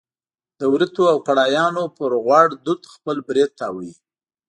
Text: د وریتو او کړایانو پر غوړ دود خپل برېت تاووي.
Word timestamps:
د 0.59 0.61
وریتو 0.71 1.03
او 1.13 1.17
کړایانو 1.27 1.83
پر 1.97 2.11
غوړ 2.23 2.47
دود 2.65 2.81
خپل 2.93 3.17
برېت 3.27 3.51
تاووي. 3.59 3.93